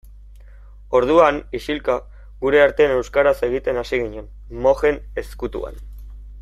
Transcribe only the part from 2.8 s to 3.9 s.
euskaraz egiten